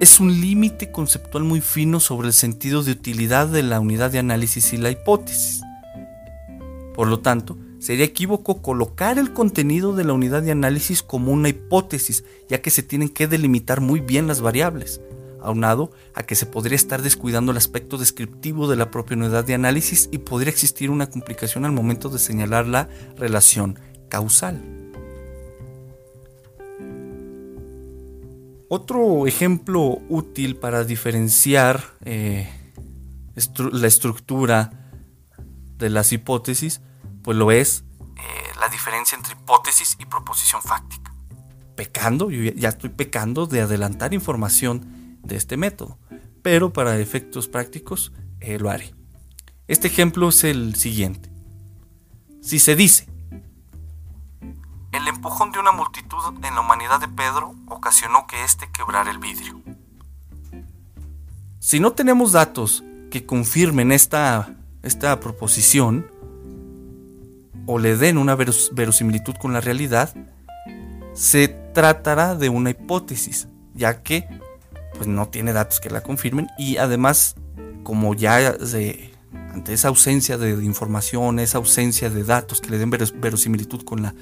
es 0.00 0.18
un 0.18 0.40
límite 0.40 0.90
conceptual 0.90 1.44
muy 1.44 1.60
fino 1.60 2.00
sobre 2.00 2.26
el 2.26 2.32
sentido 2.32 2.82
de 2.82 2.90
utilidad 2.90 3.46
de 3.46 3.62
la 3.62 3.78
unidad 3.78 4.10
de 4.10 4.18
análisis 4.18 4.72
y 4.72 4.78
la 4.78 4.90
hipótesis. 4.90 5.62
Por 6.92 7.06
lo 7.06 7.20
tanto, 7.20 7.56
sería 7.78 8.06
equívoco 8.06 8.62
colocar 8.62 9.18
el 9.20 9.32
contenido 9.32 9.94
de 9.94 10.02
la 10.02 10.12
unidad 10.12 10.42
de 10.42 10.50
análisis 10.50 11.04
como 11.04 11.30
una 11.30 11.50
hipótesis, 11.50 12.24
ya 12.48 12.60
que 12.60 12.70
se 12.70 12.82
tienen 12.82 13.10
que 13.10 13.28
delimitar 13.28 13.80
muy 13.80 14.00
bien 14.00 14.26
las 14.26 14.40
variables, 14.40 15.00
aunado 15.44 15.92
a 16.14 16.22
que 16.22 16.34
se 16.34 16.46
podría 16.46 16.76
estar 16.76 17.02
descuidando 17.02 17.52
el 17.52 17.58
aspecto 17.58 17.98
descriptivo 17.98 18.68
de 18.68 18.76
la 18.76 18.90
propia 18.90 19.16
unidad 19.16 19.44
de 19.44 19.54
análisis 19.54 20.08
y 20.10 20.18
podría 20.18 20.50
existir 20.50 20.90
una 20.90 21.08
complicación 21.08 21.64
al 21.64 21.72
momento 21.72 22.08
de 22.08 22.18
señalar 22.18 22.66
la 22.66 22.88
relación 23.16 23.78
causal. 24.08 24.62
Otro 28.68 29.26
ejemplo 29.26 29.98
útil 30.08 30.56
para 30.56 30.84
diferenciar 30.84 31.84
eh, 32.04 32.50
la 33.72 33.86
estructura 33.86 34.90
de 35.76 35.90
las 35.90 36.12
hipótesis, 36.12 36.80
pues 37.22 37.36
lo 37.36 37.52
es 37.52 37.84
eh, 38.16 38.20
la 38.58 38.68
diferencia 38.68 39.16
entre 39.16 39.34
hipótesis 39.34 39.96
y 40.00 40.06
proposición 40.06 40.62
fáctica. 40.62 41.14
Pecando, 41.76 42.30
yo 42.30 42.52
ya 42.52 42.70
estoy 42.70 42.90
pecando 42.90 43.46
de 43.46 43.60
adelantar 43.60 44.14
información 44.14 45.03
de 45.24 45.36
este 45.36 45.56
método, 45.56 45.98
pero 46.42 46.72
para 46.72 46.98
efectos 46.98 47.48
prácticos 47.48 48.12
eh, 48.40 48.58
lo 48.58 48.70
haré. 48.70 48.94
Este 49.66 49.88
ejemplo 49.88 50.28
es 50.28 50.44
el 50.44 50.74
siguiente. 50.74 51.30
Si 52.42 52.58
se 52.58 52.76
dice, 52.76 53.08
el 54.92 55.08
empujón 55.08 55.50
de 55.50 55.58
una 55.58 55.72
multitud 55.72 56.18
en 56.36 56.54
la 56.54 56.60
humanidad 56.60 57.00
de 57.00 57.08
Pedro 57.08 57.54
ocasionó 57.68 58.26
que 58.26 58.44
éste 58.44 58.68
quebrara 58.72 59.10
el 59.10 59.18
vidrio. 59.18 59.60
Si 61.58 61.80
no 61.80 61.92
tenemos 61.92 62.32
datos 62.32 62.84
que 63.10 63.24
confirmen 63.24 63.90
esta, 63.90 64.54
esta 64.82 65.18
proposición 65.18 66.06
o 67.66 67.78
le 67.78 67.96
den 67.96 68.18
una 68.18 68.36
verosimilitud 68.36 69.34
con 69.36 69.52
la 69.52 69.60
realidad, 69.60 70.14
se 71.14 71.48
tratará 71.48 72.34
de 72.34 72.50
una 72.50 72.70
hipótesis, 72.70 73.48
ya 73.72 74.02
que 74.02 74.28
pues 74.94 75.06
no 75.06 75.28
tiene 75.28 75.52
datos 75.52 75.80
que 75.80 75.90
la 75.90 76.02
confirmen 76.02 76.46
y 76.58 76.76
además 76.76 77.36
como 77.82 78.14
ya 78.14 78.56
ante 79.52 79.72
esa 79.72 79.88
ausencia 79.88 80.36
de, 80.38 80.64
información, 80.64 81.38
esa 81.38 81.58
ausencia 81.58 82.10
de 82.10 82.24
datos 82.24 82.60
que 82.60 82.70
le 82.70 82.78
den 82.78 82.90
verosimilitud 82.90 83.84
con 83.84 84.02
la 84.02 84.14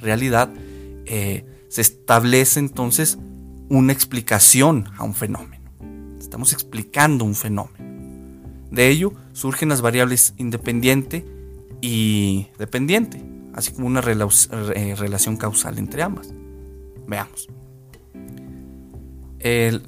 realidad, 0.00 0.50
eh, 1.04 1.44
se 1.68 1.80
establece 1.82 2.60
entonces 2.60 3.18
una 3.68 3.92
explicación 3.92 4.90
a 4.96 5.04
un 5.04 5.14
fenómeno. 5.14 5.62
Estamos 6.18 6.52
explicando 6.52 7.24
un 7.24 7.34
fenómeno. 7.34 7.84
De 8.70 8.88
ello 8.88 9.12
surgen 9.32 9.68
las 9.68 9.80
variables 9.80 10.34
independiente 10.36 11.24
y 11.80 12.48
dependiente, 12.58 13.22
así 13.54 13.72
como 13.72 13.86
una 13.86 14.00
eh, 14.00 14.94
relación 14.96 15.36
causal 15.36 15.78
entre 15.78 16.02
ambas. 16.02 16.32
Veamos. 17.06 17.48
El, 19.38 19.82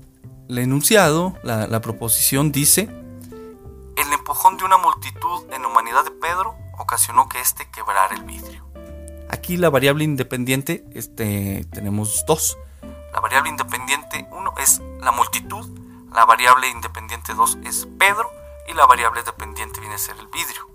el 0.51 0.59
enunciado, 0.59 1.39
la, 1.45 1.81
proposición 1.81 2.51
dice, 2.51 2.83
el 2.83 4.13
empujón 4.13 4.57
de 4.57 4.65
una 4.65 4.79
multitud 4.79 5.45
en 5.53 5.65
humanidad 5.65 6.05
de 6.05 6.11
Pedro 6.11 6.57
ocasionó 6.77 7.29
que 7.29 7.41
éste 7.41 7.71
quebrara 7.71 8.17
el 8.17 8.25
vidrio. 8.25 8.67
Aquí 9.29 9.57
la 9.57 9.71
variable 9.71 10.03
independiente 10.03 10.85
este, 10.93 11.65
tenemos 11.73 12.25
dos. 12.27 12.59
La 13.13 13.21
variable 13.21 13.51
independiente 13.51 14.27
1 14.33 14.55
es 14.59 14.83
la 15.01 15.13
multitud, 15.13 15.69
la 16.13 16.25
variable 16.25 16.69
independiente 16.69 17.33
2 17.33 17.59
es 17.65 17.87
Pedro 17.97 18.29
y 18.69 18.75
la 18.75 18.87
variable 18.87 19.23
dependiente 19.23 19.79
viene 19.79 19.95
a 19.95 19.99
ser 19.99 20.17
el 20.19 20.27
vidrio. 20.27 20.69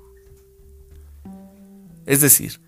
Es 2.05 2.21
decir, 2.21 2.61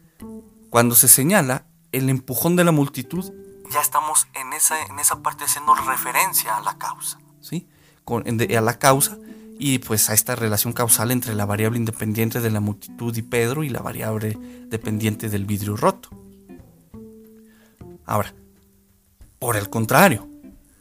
cuando 0.69 0.93
se 0.93 1.07
señala 1.07 1.67
el 1.93 2.09
empujón 2.09 2.57
de 2.57 2.65
la 2.65 2.73
multitud 2.73 3.31
ya 3.71 3.81
estamos 3.81 4.27
en 4.33 4.53
esa, 4.53 4.81
en 4.83 5.00
esa 5.00 5.21
parte 5.21 5.45
haciendo 5.45 5.75
referencia 5.75 6.57
a 6.57 6.62
la 6.62 6.77
causa, 6.77 7.19
¿sí? 7.41 7.67
a 8.05 8.62
la 8.62 8.79
causa 8.79 9.17
y 9.59 9.79
pues 9.79 10.09
a 10.09 10.13
esta 10.13 10.36
relación 10.36 10.74
causal 10.74 11.12
entre 11.12 11.36
la 11.36 11.45
variable 11.45 11.77
independiente 11.77 12.39
de 12.39 12.51
la 12.51 12.59
multitud 12.59 13.15
y 13.15 13.21
Pedro 13.21 13.63
y 13.63 13.69
la 13.69 13.81
variable 13.81 14.38
dependiente 14.67 15.29
del 15.29 15.45
vidrio 15.45 15.75
roto. 15.75 16.09
Ahora, 18.05 18.33
por 19.39 19.57
el 19.57 19.69
contrario, 19.69 20.27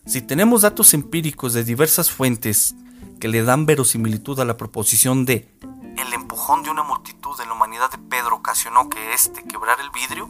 si 0.05 0.23
tenemos 0.23 0.63
datos 0.63 0.95
empíricos 0.95 1.53
de 1.53 1.65
diversas 1.65 2.11
fuentes 2.11 2.77
que 3.19 3.29
le 3.29 3.43
dan 3.43 3.67
verosimilitud 3.67 4.39
a 4.39 4.45
la 4.45 4.57
proposición 4.57 5.25
de 5.25 5.49
el 5.97 6.13
empujón 6.13 6.63
de 6.63 6.71
una 6.71 6.83
multitud 6.83 7.35
en 7.41 7.49
la 7.49 7.55
humanidad 7.55 7.91
de 7.91 7.99
Pedro 7.99 8.37
ocasionó 8.37 8.89
que 8.91 9.15
éste 9.15 9.43
quebrara 9.45 9.83
el 9.83 9.91
vidrio, 9.91 10.29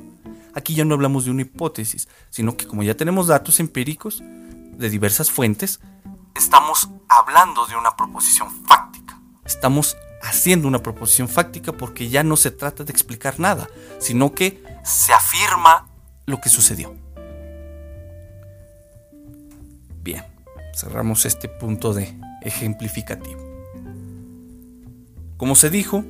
aquí 0.56 0.75
ya 0.75 0.84
no 0.84 0.94
hablamos 0.94 1.26
de 1.26 1.30
una 1.30 1.42
hipótesis, 1.42 2.08
sino 2.30 2.56
que 2.56 2.66
como 2.66 2.82
ya 2.82 2.96
tenemos 2.96 3.28
datos 3.28 3.60
empíricos 3.60 4.22
de 4.22 4.90
diversas 4.90 5.30
fuentes, 5.30 5.80
estamos 6.34 6.88
hablando 7.08 7.66
de 7.66 7.76
una 7.76 7.94
proposición 7.94 8.50
fáctica. 8.66 9.20
Estamos 9.44 9.96
haciendo 10.22 10.66
una 10.66 10.82
proposición 10.82 11.28
fáctica 11.28 11.72
porque 11.72 12.08
ya 12.08 12.25
no 12.25 12.36
se 12.36 12.50
trata 12.50 12.84
de 12.84 12.90
explicar 12.90 13.38
nada, 13.38 13.68
sino 14.00 14.32
que 14.32 14.64
se 14.82 15.12
afirma 15.12 15.88
lo 16.25 16.40
que 16.40 16.48
sucedió. 16.48 16.96
Bien, 20.02 20.25
cerramos 20.75 21.26
este 21.26 21.48
punto 21.48 21.92
de 21.92 22.18
ejemplificativo. 22.42 23.44
Como 25.36 25.54
se 25.54 25.68
dijo, 25.68 26.02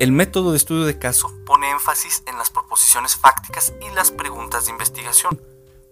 el 0.00 0.12
método 0.12 0.50
de 0.50 0.56
estudio 0.56 0.84
de 0.84 0.98
caso 0.98 1.32
pone 1.46 1.70
énfasis 1.70 2.22
en 2.26 2.36
las 2.36 2.50
proposiciones 2.50 3.16
fácticas 3.16 3.72
y 3.80 3.94
las 3.94 4.10
preguntas 4.10 4.66
de 4.66 4.72
investigación, 4.72 5.40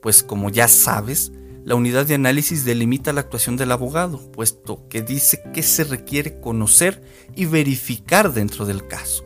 pues 0.00 0.22
como 0.22 0.50
ya 0.50 0.66
sabes, 0.66 1.32
la 1.64 1.76
unidad 1.76 2.06
de 2.06 2.16
análisis 2.16 2.64
delimita 2.64 3.12
la 3.12 3.20
actuación 3.20 3.56
del 3.56 3.70
abogado, 3.70 4.18
puesto 4.32 4.88
que 4.88 5.02
dice 5.02 5.42
qué 5.54 5.62
se 5.62 5.84
requiere 5.84 6.40
conocer 6.40 7.02
y 7.36 7.44
verificar 7.44 8.32
dentro 8.32 8.66
del 8.66 8.88
caso. 8.88 9.24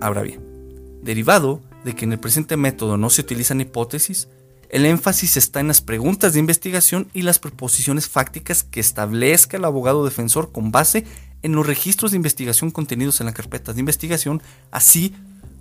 Ahora 0.00 0.22
bien, 0.22 1.00
derivado 1.02 1.62
de 1.84 1.94
que 1.94 2.04
en 2.04 2.12
el 2.12 2.18
presente 2.18 2.56
método 2.56 2.96
no 2.96 3.10
se 3.10 3.20
utilizan 3.20 3.60
hipótesis, 3.60 4.28
el 4.68 4.84
énfasis 4.84 5.36
está 5.36 5.60
en 5.60 5.68
las 5.68 5.80
preguntas 5.80 6.32
de 6.32 6.40
investigación 6.40 7.08
y 7.12 7.22
las 7.22 7.38
proposiciones 7.38 8.08
fácticas 8.08 8.64
que 8.64 8.80
establezca 8.80 9.56
el 9.56 9.64
abogado 9.64 10.04
defensor 10.04 10.50
con 10.50 10.72
base 10.72 10.98
en 10.98 11.04
los 11.42 11.66
registros 11.66 12.10
de 12.10 12.16
investigación 12.16 12.70
contenidos 12.70 13.20
en 13.20 13.26
la 13.26 13.34
carpeta 13.34 13.72
de 13.72 13.80
investigación, 13.80 14.42
así 14.70 15.14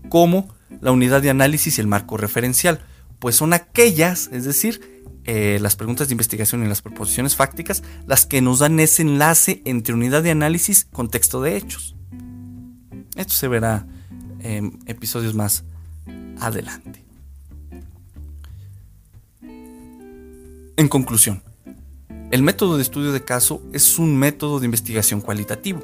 como 0.09 0.47
la 0.81 0.91
unidad 0.91 1.21
de 1.21 1.29
análisis 1.29 1.77
y 1.77 1.81
el 1.81 1.87
marco 1.87 2.17
referencial, 2.17 2.81
pues 3.19 3.35
son 3.35 3.53
aquellas, 3.53 4.29
es 4.31 4.45
decir, 4.45 5.03
eh, 5.25 5.57
las 5.59 5.75
preguntas 5.75 6.07
de 6.07 6.13
investigación 6.13 6.63
y 6.63 6.67
las 6.67 6.81
proposiciones 6.81 7.35
fácticas, 7.35 7.83
las 8.05 8.25
que 8.25 8.41
nos 8.41 8.59
dan 8.59 8.79
ese 8.79 9.01
enlace 9.01 9.61
entre 9.65 9.93
unidad 9.93 10.21
de 10.21 10.31
análisis, 10.31 10.85
contexto 10.91 11.41
de 11.41 11.57
hechos. 11.57 11.95
Esto 13.15 13.33
se 13.33 13.47
verá 13.47 13.87
en 14.39 14.79
episodios 14.85 15.33
más 15.33 15.63
adelante. 16.39 17.03
En 20.77 20.87
conclusión, 20.89 21.41
el 22.31 22.41
método 22.41 22.75
de 22.75 22.81
estudio 22.81 23.11
de 23.11 23.23
caso 23.23 23.61
es 23.71 23.99
un 23.99 24.17
método 24.17 24.59
de 24.59 24.65
investigación 24.65 25.21
cualitativo. 25.21 25.83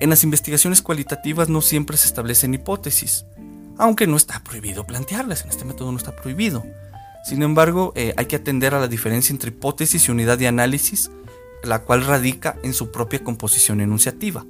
En 0.00 0.10
las 0.10 0.22
investigaciones 0.22 0.82
cualitativas 0.82 1.48
no 1.48 1.62
siempre 1.62 1.96
se 1.96 2.06
establecen 2.06 2.52
hipótesis, 2.52 3.24
aunque 3.78 4.06
no 4.06 4.16
está 4.16 4.42
prohibido 4.44 4.86
plantearlas, 4.86 5.42
en 5.42 5.50
este 5.50 5.64
método 5.64 5.90
no 5.90 5.98
está 5.98 6.14
prohibido. 6.14 6.64
Sin 7.24 7.42
embargo, 7.42 7.92
eh, 7.96 8.12
hay 8.16 8.26
que 8.26 8.36
atender 8.36 8.74
a 8.74 8.80
la 8.80 8.88
diferencia 8.88 9.32
entre 9.32 9.48
hipótesis 9.48 10.06
y 10.06 10.10
unidad 10.10 10.36
de 10.36 10.46
análisis, 10.46 11.10
la 11.62 11.80
cual 11.80 12.04
radica 12.04 12.56
en 12.62 12.74
su 12.74 12.92
propia 12.92 13.24
composición 13.24 13.80
enunciativa. 13.80 14.44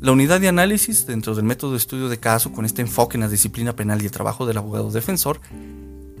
La 0.00 0.12
unidad 0.12 0.40
de 0.40 0.48
análisis, 0.48 1.06
dentro 1.06 1.34
del 1.34 1.44
método 1.44 1.72
de 1.72 1.76
estudio 1.76 2.08
de 2.08 2.18
caso, 2.18 2.52
con 2.52 2.64
este 2.64 2.82
enfoque 2.82 3.16
en 3.16 3.20
la 3.20 3.28
disciplina 3.28 3.76
penal 3.76 4.02
y 4.02 4.06
el 4.06 4.10
trabajo 4.10 4.46
del 4.46 4.56
abogado 4.56 4.90
defensor, 4.90 5.40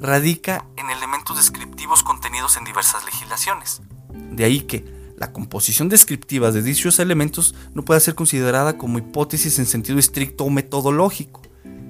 radica 0.00 0.64
en 0.76 0.90
elementos 0.90 1.36
descriptivos 1.36 2.02
contenidos 2.02 2.56
en 2.56 2.64
diversas 2.64 3.04
legislaciones. 3.04 3.82
De 4.12 4.44
ahí 4.44 4.62
que 4.62 4.84
la 5.16 5.32
composición 5.32 5.88
descriptiva 5.88 6.50
de 6.50 6.62
dichos 6.62 6.98
elementos 6.98 7.54
no 7.74 7.84
puede 7.84 8.00
ser 8.00 8.14
considerada 8.14 8.78
como 8.78 8.98
hipótesis 8.98 9.58
en 9.58 9.66
sentido 9.66 9.98
estricto 9.98 10.44
o 10.44 10.50
metodológico, 10.50 11.42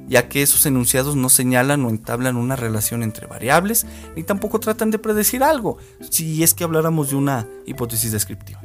ya 0.08 0.28
que 0.28 0.42
esos 0.42 0.66
enunciados 0.66 1.14
no 1.14 1.28
señalan 1.28 1.84
o 1.84 1.90
entablan 1.90 2.36
una 2.36 2.56
relación 2.56 3.04
entre 3.04 3.28
variables, 3.28 3.86
ni 4.16 4.24
tampoco 4.24 4.58
tratan 4.58 4.90
de 4.90 4.98
predecir 4.98 5.44
algo, 5.44 5.78
si 6.10 6.42
es 6.42 6.54
que 6.54 6.64
habláramos 6.64 7.10
de 7.10 7.16
una 7.16 7.46
hipótesis 7.66 8.10
descriptiva 8.10 8.60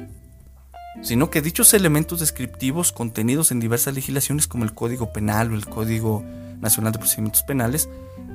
sino 1.02 1.30
que 1.30 1.42
dichos 1.42 1.74
elementos 1.74 2.20
descriptivos 2.20 2.92
contenidos 2.92 3.52
en 3.52 3.60
diversas 3.60 3.94
legislaciones 3.94 4.46
como 4.46 4.64
el 4.64 4.74
Código 4.74 5.12
Penal 5.12 5.52
o 5.52 5.54
el 5.54 5.66
Código 5.66 6.24
Nacional 6.60 6.92
de 6.92 6.98
Procedimientos 6.98 7.42
Penales 7.42 7.88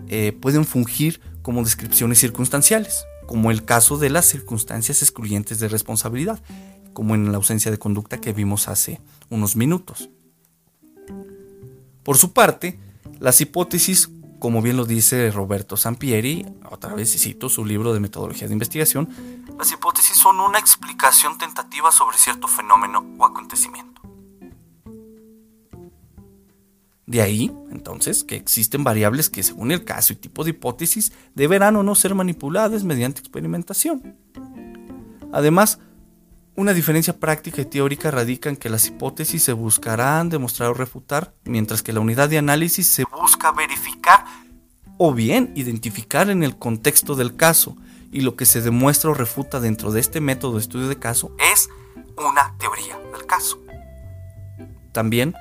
eh, 0.08 0.38
pueden 0.40 0.66
fungir 0.66 1.22
como 1.42 1.64
descripciones 1.64 2.20
circunstanciales, 2.20 3.06
como 3.26 3.52
el 3.52 3.66
caso 3.66 3.98
de 3.98 4.10
las 4.10 4.26
circunstancias 4.26 5.02
excluyentes 5.02 5.60
de 5.60 5.68
responsabilidad, 5.68 6.42
como 6.94 7.16
en 7.16 7.32
la 7.32 7.38
ausencia 7.38 7.72
de 7.72 7.80
conducta 7.80 8.20
que 8.20 8.34
vimos 8.34 8.68
hace 8.68 9.02
unos 9.30 9.56
minutos. 9.56 10.10
Por 12.04 12.18
su 12.18 12.34
parte, 12.34 12.80
las 13.20 13.40
hipótesis, 13.42 14.10
como 14.40 14.62
bien 14.62 14.78
lo 14.78 14.86
dice 14.86 15.30
Roberto 15.32 15.78
Sampieri, 15.78 16.46
otra 16.70 16.94
vez 16.94 17.12
cito 17.12 17.48
su 17.50 17.64
libro 17.64 17.94
de 17.94 18.00
metodología 18.00 18.48
de 18.48 18.54
investigación, 18.54 19.08
las 19.58 19.72
hipótesis 19.72 20.18
son 20.18 20.40
una 20.40 20.58
explicación 20.58 21.38
tentativa 21.38 21.92
sobre 21.92 22.18
cierto 22.18 22.48
fenómeno 22.48 23.06
o 23.20 23.26
acontecimiento. 23.26 23.91
De 27.06 27.22
ahí, 27.22 27.52
entonces, 27.72 28.24
que 28.24 28.36
existen 28.36 28.84
variables 28.84 29.30
que 29.30 29.44
según 29.44 29.72
el 29.72 29.84
caso 29.84 30.14
y 30.14 30.16
tipo 30.16 30.44
de 30.44 30.52
hipótesis 30.52 31.12
deberán 31.36 31.76
o 31.76 31.84
no 31.84 31.96
ser 31.96 32.16
manipuladas 32.16 32.84
mediante 32.84 33.20
experimentación. 33.20 34.16
Además, 35.34 35.80
una 36.56 36.74
diferencia 36.74 37.20
práctica 37.20 37.62
y 37.62 37.66
teórica 37.66 38.12
radica 38.12 38.50
en 38.50 38.58
que 38.58 38.70
las 38.70 38.88
hipótesis 38.88 39.44
se 39.44 39.54
buscarán 39.54 40.30
demostrar 40.30 40.70
o 40.70 40.74
refutar, 40.74 41.34
mientras 41.44 41.82
que 41.82 41.94
la 41.94 42.02
unidad 42.02 42.30
de 42.30 42.38
análisis 42.38 42.88
se 42.88 43.06
busca 43.06 43.52
verificar 43.52 44.26
o 44.98 45.14
bien 45.14 45.52
identificar 45.56 46.30
en 46.30 46.44
el 46.44 46.58
contexto 46.58 47.16
del 47.16 47.36
caso, 47.36 47.76
y 48.12 48.22
lo 48.22 48.36
que 48.36 48.46
se 48.46 48.62
demuestra 48.62 49.10
o 49.10 49.14
refuta 49.14 49.60
dentro 49.60 49.92
de 49.92 50.02
este 50.02 50.20
método 50.20 50.54
de 50.54 50.60
estudio 50.60 50.88
de 50.90 51.00
caso 51.00 51.36
es 51.54 51.70
una 52.18 52.56
teoría 52.58 53.00
del 53.12 53.26
caso. 53.26 53.58
También 54.92 55.34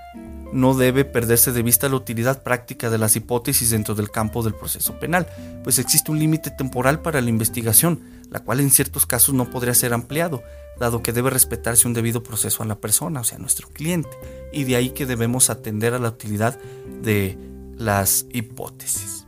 no 0.53 0.75
debe 0.75 1.05
perderse 1.05 1.53
de 1.53 1.63
vista 1.63 1.89
la 1.89 1.97
utilidad 1.97 2.43
práctica 2.43 2.91
de 2.91 2.99
las 2.99 3.17
hipótesis 3.17 3.71
dentro 3.71 3.95
del 3.95 4.11
campo 4.11 4.43
del 4.43 4.55
proceso 4.55 4.99
penal, 4.99 5.27
pues 5.63 5.79
existe 5.79 6.11
un 6.11 6.19
límite 6.19 6.51
temporal 6.51 7.01
para 7.03 7.21
la 7.21 7.29
investigación, 7.29 8.01
la 8.31 8.41
cual 8.41 8.61
en 8.61 8.71
ciertos 8.71 9.07
casos 9.07 9.35
no 9.35 9.51
podría 9.51 9.75
ser 9.75 9.93
ampliado, 9.93 10.43
dado 10.79 11.03
que 11.03 11.13
debe 11.13 11.31
respetarse 11.31 11.87
un 11.87 11.95
debido 11.95 12.23
proceso 12.23 12.63
a 12.63 12.67
la 12.67 12.81
persona, 12.81 13.21
o 13.21 13.25
sea, 13.25 13.39
a 13.39 13.41
nuestro 13.41 13.69
cliente, 13.69 14.11
y 14.53 14.65
de 14.65 14.77
ahí 14.77 14.91
que 14.91 15.07
debemos 15.07 15.51
atender 15.51 15.95
a 15.95 15.99
la 15.99 16.09
utilidad 16.09 16.59
de 17.03 17.39
las 17.77 18.27
hipótesis. 18.33 19.27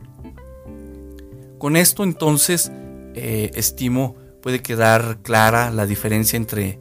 Con 1.57 1.77
esto 1.77 2.03
entonces, 2.03 2.71
eh, 3.15 3.51
estimo, 3.55 4.15
puede 4.41 4.61
quedar 4.61 5.19
clara 5.21 5.71
la 5.71 5.85
diferencia 5.85 6.35
entre 6.35 6.79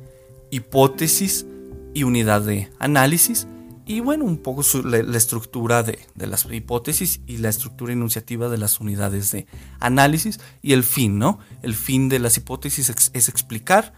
hipótesis 0.51 1.47
y 1.95 2.03
unidad 2.03 2.43
de 2.43 2.69
análisis, 2.79 3.47
y 3.93 4.01
bueno, 4.01 4.25
un 4.25 4.39
poco 4.39 4.63
la, 4.85 5.17
estructura 5.19 5.83
de, 5.83 5.99
las 6.17 6.47
hipótesis 6.51 7.21
y 7.27 7.37
la 7.37 7.51
estructura 7.51 7.93
enunciativa 7.93 8.49
de 8.49 8.57
las 8.57 8.81
unidades 8.81 9.33
de 9.33 9.47
análisis 9.81 10.41
y 10.63 10.73
el 10.73 10.83
fin, 10.83 11.19
¿no? 11.19 11.41
El 11.61 11.75
fin 11.75 12.09
de 12.09 12.19
las 12.19 12.39
hipótesis 12.39 12.89
es, 12.89 13.29
explicar 13.29 13.93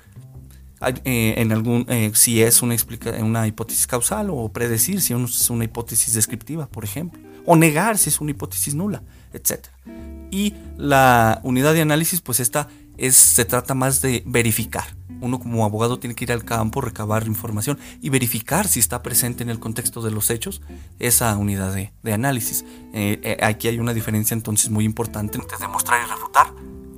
eh, 1.05 1.35
en 1.37 1.53
algún, 1.53 1.87
eh, 1.89 2.11
si 2.15 2.43
es 2.43 2.61
una, 2.61 2.75
una 3.21 3.47
hipótesis 3.47 3.87
causal 3.87 4.31
o 4.31 4.49
predecir 4.49 5.01
si 5.01 5.15
es 5.15 5.51
una 5.51 5.65
hipótesis 5.65 6.13
descriptiva, 6.13 6.67
por 6.67 6.83
ejemplo, 6.83 7.21
o 7.47 7.55
negar 7.55 7.97
si 7.97 8.09
es 8.09 8.21
una 8.21 8.33
hipótesis 8.33 8.75
nula, 8.75 9.05
etc. 9.33 9.67
Y 10.33 10.55
la 10.77 11.41
unidad 11.45 11.73
de 11.73 11.83
análisis, 11.83 12.21
pues 12.21 12.41
esta 12.41 12.69
es, 12.97 13.15
se 13.15 13.45
trata 13.45 13.75
más 13.75 14.03
de 14.03 14.25
verificar 14.27 14.94
uno 15.21 15.39
como 15.39 15.65
abogado 15.65 15.99
tiene 15.99 16.15
que 16.15 16.25
ir 16.25 16.33
al 16.33 16.45
campo, 16.45 16.81
recabar 16.81 17.27
información 17.27 17.79
y 18.01 18.11
verificar 18.11 18.67
si 18.67 18.81
está 18.81 19.03
presente 19.03 19.43
en 19.43 19.51
el 19.51 19.59
contexto 19.59 20.01
de 20.03 20.11
los 20.11 20.31
hechos 20.31 20.63
esa 20.99 21.37
unidad 21.37 21.75
de, 21.75 22.13
análisis. 22.13 22.65
Eh, 22.93 23.21
eh, 23.23 23.37
aquí 23.43 23.69
hay 23.69 23.79
una 23.79 23.95
diferencia 23.95 24.35
entonces 24.35 24.71
muy 24.71 24.85
importante 24.85 25.39
entre 25.39 25.59
demostrar 25.59 26.01
y 26.05 26.11
refutar 26.11 26.47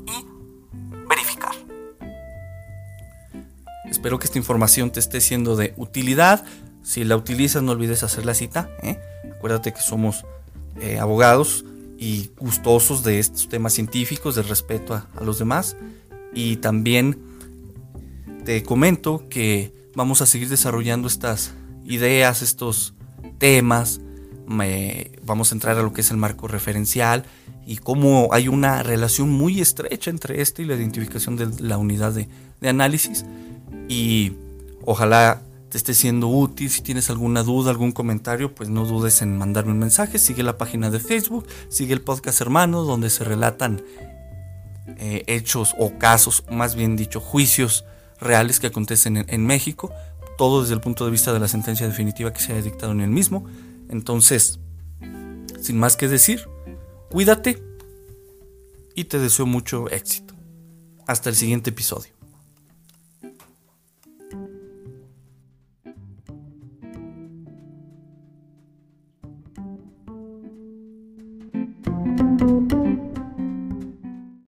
y 0.06 1.08
verificar. 1.08 1.52
Espero 3.90 4.18
que 4.18 4.26
esta 4.26 4.38
información 4.38 4.90
te 4.90 5.00
esté 5.00 5.20
siendo 5.20 5.56
de 5.56 5.74
utilidad. 5.76 6.44
Si 6.82 7.02
la 7.04 7.16
utilizas 7.16 7.62
no 7.62 7.72
olvides 7.72 8.02
hacer 8.02 8.24
la 8.24 8.34
cita. 8.34 8.70
¿eh? 8.82 8.98
Acuérdate 9.36 9.72
que 9.72 9.80
somos 9.80 10.24
abogados 11.00 11.64
y 11.98 12.30
gustosos 12.38 13.02
de 13.02 13.18
estos 13.18 13.48
temas 13.48 13.72
científicos, 13.72 14.34
de 14.34 14.42
respeto 14.42 14.94
a 14.94 15.24
los 15.24 15.38
demás 15.38 15.74
y 16.34 16.56
también 16.56 17.18
te 18.46 18.62
comento 18.62 19.24
que 19.28 19.74
vamos 19.96 20.22
a 20.22 20.26
seguir 20.26 20.48
desarrollando 20.48 21.08
estas 21.08 21.52
ideas, 21.84 22.42
estos 22.42 22.94
temas. 23.38 24.00
vamos 25.24 25.50
a 25.50 25.54
entrar 25.56 25.76
a 25.76 25.82
lo 25.82 25.92
que 25.92 26.02
es 26.02 26.12
el 26.12 26.16
marco 26.16 26.46
referencial 26.46 27.24
y 27.66 27.78
cómo 27.78 28.28
hay 28.30 28.46
una 28.46 28.84
relación 28.84 29.30
muy 29.30 29.60
estrecha 29.60 30.10
entre 30.10 30.40
este 30.42 30.62
y 30.62 30.64
la 30.64 30.76
identificación 30.76 31.34
de 31.34 31.48
la 31.60 31.76
unidad 31.76 32.12
de, 32.12 32.28
análisis. 32.68 33.24
Y 33.88 34.34
ojalá 34.84 35.42
te 35.68 35.76
esté 35.76 35.92
siendo 35.92 36.28
útil. 36.28 36.70
Si 36.70 36.82
tienes 36.82 37.10
alguna 37.10 37.42
duda, 37.42 37.72
algún 37.72 37.90
comentario, 37.90 38.54
pues 38.54 38.68
no 38.68 38.84
dudes 38.86 39.22
en 39.22 39.36
mandarme 39.36 39.72
un 39.72 39.80
mensaje. 39.80 40.20
Sigue 40.20 40.44
la 40.44 40.56
página 40.56 40.88
de 40.90 41.00
Facebook, 41.00 41.48
sigue 41.68 41.94
el 41.94 42.00
podcast 42.00 42.40
Hermanos, 42.40 42.86
donde 42.86 43.10
se 43.10 43.24
relatan 43.24 43.82
eh, 44.98 45.24
hechos 45.26 45.74
o 45.80 45.98
casos, 45.98 46.44
más 46.48 46.76
bien 46.76 46.94
dicho, 46.94 47.18
juicios 47.18 47.84
reales 48.20 48.60
que 48.60 48.68
acontecen 48.68 49.24
en, 49.28 49.46
México. 49.46 49.92
Todo 50.38 50.62
desde 50.62 50.74
el 50.74 50.80
punto 50.80 51.04
de 51.04 51.10
vista 51.10 51.32
de 51.32 51.40
la 51.40 51.48
sentencia 51.48 51.86
definitiva 51.86 52.32
que 52.32 52.40
se 52.40 52.52
haya 52.52 52.62
dictado 52.62 52.92
en 52.92 53.00
el 53.00 53.10
mismo. 53.10 53.46
Entonces, 53.88 54.58
sin 55.60 55.78
más 55.78 55.96
que 55.96 56.08
decir, 56.08 56.48
cuídate 57.10 57.62
y 58.94 59.04
te 59.04 59.18
deseo 59.18 59.46
mucho 59.46 59.88
éxito. 59.90 60.34
Hasta 61.06 61.30
el 61.30 61.36
siguiente 61.36 61.70
episodio. 61.70 62.15